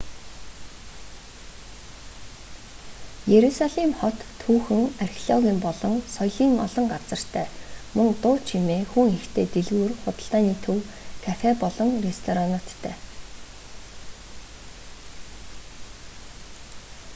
иерусалим 3.33 3.91
хот 3.99 4.17
түүхэн 4.41 4.83
археологийн 5.05 5.59
болон 5.65 5.95
соёлын 6.15 6.53
олон 6.65 6.85
газартай 6.93 7.47
мөн 7.95 8.09
дуу 8.21 8.35
чимээ 8.47 8.81
хүн 8.91 9.07
ихтэй 9.17 9.45
дэлгүүр 9.53 9.91
худалдааны 10.03 10.55
төв 10.65 10.77
кафе 11.25 11.49
болон 11.63 11.89
ресторануудтай 12.07 12.95